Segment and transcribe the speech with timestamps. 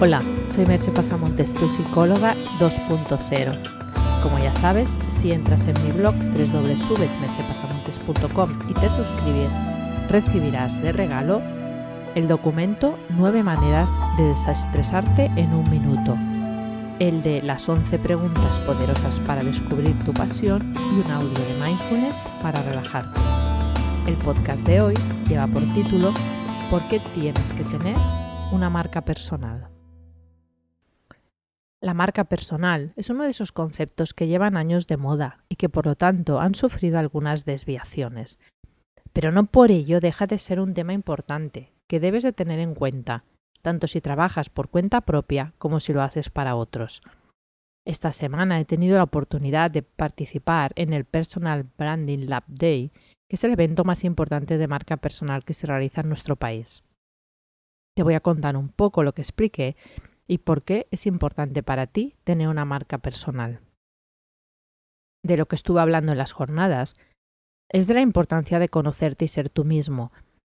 [0.00, 4.22] Hola, soy Merche Pasamontes, tu psicóloga 2.0.
[4.22, 9.52] Como ya sabes, si entras en mi blog www.merchepasamontes.com y te suscribes,
[10.08, 11.42] recibirás de regalo
[12.14, 16.16] el documento 9 maneras de desestresarte en un minuto,
[17.00, 22.14] el de las 11 preguntas poderosas para descubrir tu pasión y un audio de mindfulness
[22.40, 23.20] para relajarte.
[24.06, 24.94] El podcast de hoy
[25.28, 26.14] lleva por título
[26.70, 27.96] ¿Por qué tienes que tener
[28.52, 29.77] una marca personal?
[31.88, 35.70] La marca personal es uno de esos conceptos que llevan años de moda y que
[35.70, 38.38] por lo tanto han sufrido algunas desviaciones.
[39.14, 42.74] Pero no por ello deja de ser un tema importante que debes de tener en
[42.74, 43.24] cuenta,
[43.62, 47.00] tanto si trabajas por cuenta propia como si lo haces para otros.
[47.86, 52.92] Esta semana he tenido la oportunidad de participar en el Personal Branding Lab Day,
[53.30, 56.84] que es el evento más importante de marca personal que se realiza en nuestro país.
[57.96, 59.74] Te voy a contar un poco lo que expliqué
[60.28, 63.60] y por qué es importante para ti tener una marca personal.
[65.24, 66.94] De lo que estuve hablando en las jornadas
[67.70, 70.12] es de la importancia de conocerte y ser tú mismo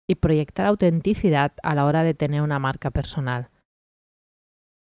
[0.07, 3.49] y proyectar autenticidad a la hora de tener una marca personal.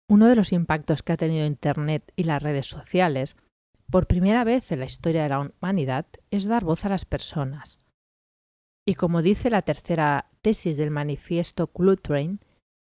[0.09, 3.35] Uno de los impactos que ha tenido Internet y las redes sociales,
[3.91, 7.79] por primera vez en la historia de la humanidad, es dar voz a las personas.
[8.87, 12.39] Y como dice la tercera tesis del manifiesto Clutrain,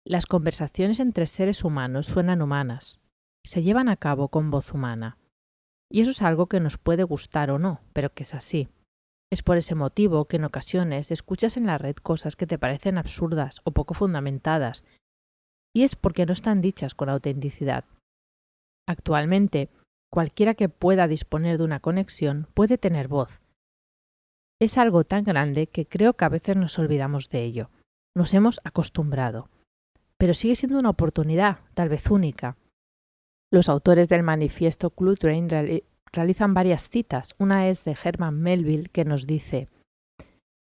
[0.05, 2.98] las conversaciones entre seres humanos suenan humanas,
[3.45, 5.17] se llevan a cabo con voz humana.
[5.91, 8.69] Y eso es algo que nos puede gustar o no, pero que es así.
[9.31, 12.98] Es por ese motivo que en ocasiones escuchas en la red cosas que te parecen
[12.98, 14.84] absurdas o poco fundamentadas,
[15.75, 17.84] y es porque no están dichas con autenticidad.
[18.89, 19.70] Actualmente,
[20.11, 23.41] cualquiera que pueda disponer de una conexión puede tener voz.
[24.61, 27.70] Es algo tan grande que creo que a veces nos olvidamos de ello.
[28.14, 29.48] Nos hemos acostumbrado
[30.23, 32.56] pero sigue siendo una oportunidad, tal vez única.
[33.51, 35.48] Los autores del manifiesto Clutrain
[36.12, 37.34] realizan varias citas.
[37.41, 39.69] Una es de Herman Melville que nos dice,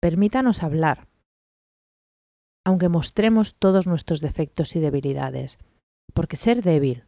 [0.02, 1.08] Permítanos hablar,
[2.66, 5.60] aunque mostremos todos nuestros defectos y debilidades,
[6.16, 7.04] porque ser débil,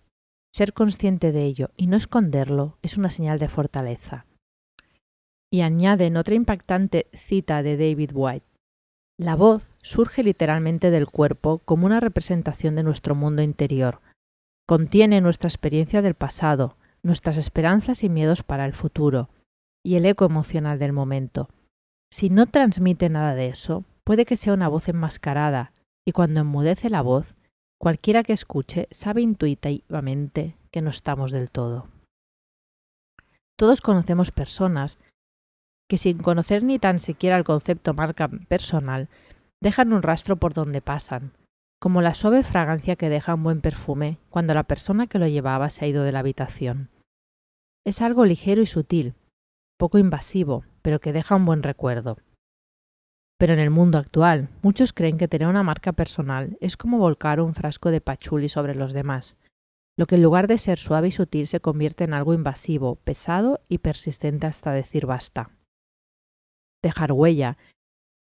[0.53, 4.28] ser consciente de ello y no esconderlo es una señal de fortaleza.
[5.52, 8.46] Y añade en otra impactante cita de David White,
[9.23, 14.01] la voz surge literalmente del cuerpo como una representación de nuestro mundo interior.
[14.67, 19.29] Contiene nuestra experiencia del pasado, nuestras esperanzas y miedos para el futuro,
[19.83, 21.50] y el eco emocional del momento.
[22.12, 25.73] Si no transmite nada de eso, puede que sea una voz enmascarada,
[26.06, 27.33] y cuando enmudece la voz,
[27.79, 31.88] cualquiera que escuche sabe intuitivamente que no estamos del todo.
[33.57, 34.97] Todos conocemos personas
[35.89, 39.09] que sin conocer ni tan siquiera el concepto marca personal,
[39.61, 41.31] dejan un rastro por donde pasan,
[41.79, 45.69] como la suave fragancia que deja un buen perfume cuando la persona que lo llevaba
[45.69, 46.89] se ha ido de la habitación.
[47.85, 49.16] Es algo ligero y sutil,
[49.77, 52.17] poco invasivo, pero que deja un buen recuerdo.
[53.38, 57.41] Pero en el mundo actual, muchos creen que tener una marca personal es como volcar
[57.41, 59.38] un frasco de pachuli sobre los demás,
[59.97, 63.61] lo que en lugar de ser suave y sutil se convierte en algo invasivo, pesado
[63.67, 65.51] y persistente hasta decir basta
[66.83, 67.57] dejar huella,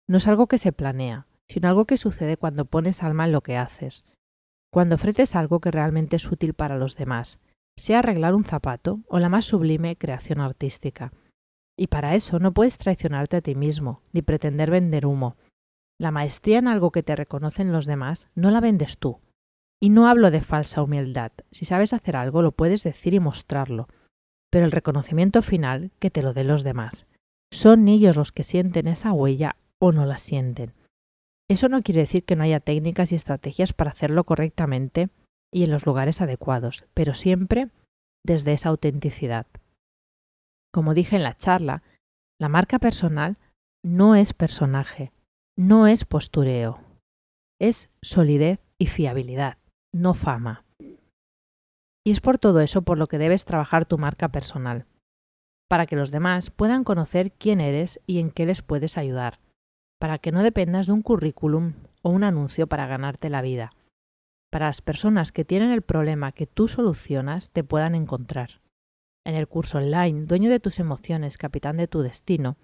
[0.07, 3.41] no es algo que se planea, sino algo que sucede cuando pones alma en lo
[3.41, 4.05] que haces,
[4.71, 7.39] cuando ofreces algo que realmente es útil para los demás,
[7.77, 11.11] sea arreglar un zapato o la más sublime creación artística.
[11.77, 15.37] Y para eso no puedes traicionarte a ti mismo, ni pretender vender humo.
[15.99, 19.19] La maestría en algo que te reconocen los demás no la vendes tú.
[19.81, 21.31] Y no hablo de falsa humildad.
[21.51, 23.87] Si sabes hacer algo, lo puedes decir y mostrarlo.
[24.49, 27.07] Pero el reconocimiento final, que te lo den los demás.
[27.53, 30.73] Son ellos los que sienten esa huella o no la sienten.
[31.47, 35.09] Eso no quiere decir que no haya técnicas y estrategias para hacerlo correctamente
[35.53, 37.69] y en los lugares adecuados, pero siempre
[38.25, 39.45] desde esa autenticidad.
[40.73, 41.83] Como dije en la charla,
[42.41, 43.37] la marca personal
[43.85, 45.11] no es personaje,
[45.55, 46.79] no es postureo,
[47.61, 49.59] es solidez y fiabilidad,
[49.93, 50.65] no fama.
[52.03, 54.87] Y es por todo eso por lo que debes trabajar tu marca personal
[55.73, 59.39] para que los demás puedan conocer quién eres y en qué les puedes ayudar,
[59.99, 61.73] para que no dependas de un currículum
[62.03, 63.71] o un anuncio para ganarte la vida,
[64.51, 68.61] para las personas que tienen el problema que tú solucionas te puedan encontrar.
[69.25, 72.55] En el curso online, Dueño de tus emociones, Capitán de tu destino,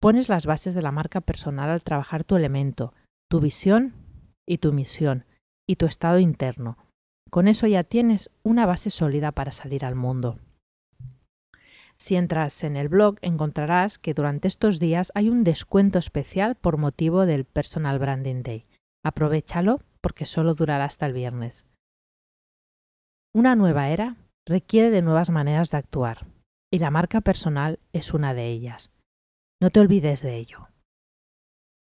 [0.00, 2.94] pones las bases de la marca personal al trabajar tu elemento,
[3.28, 3.94] tu visión
[4.46, 5.24] y tu misión,
[5.68, 6.78] y tu estado interno.
[7.30, 10.38] Con eso ya tienes una base sólida para salir al mundo.
[11.96, 16.76] Si entras en el blog encontrarás que durante estos días hay un descuento especial por
[16.76, 18.66] motivo del Personal Branding Day.
[19.04, 21.64] Aprovechalo porque solo durará hasta el viernes.
[23.34, 26.26] Una nueva era requiere de nuevas maneras de actuar
[26.72, 28.90] y la marca personal es una de ellas.
[29.62, 30.68] No te olvides de ello.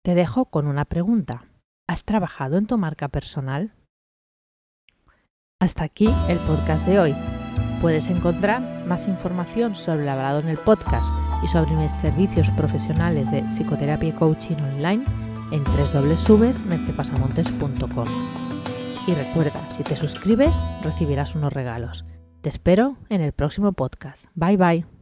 [0.02, 1.46] Te dejo con una pregunta.
[1.88, 3.74] ¿Has trabajado en tu marca personal?
[5.60, 7.14] Hasta aquí el podcast de hoy.
[7.80, 11.10] Puedes encontrar más información sobre el hablado en el podcast
[11.42, 15.06] y sobre mis servicios profesionales de psicoterapia y coaching online
[15.52, 18.06] en www.mercepasamontes.com.
[19.06, 22.04] Y recuerda, si te suscribes, recibirás unos regalos.
[22.42, 24.26] Te espero en el próximo podcast.
[24.34, 24.99] Bye bye.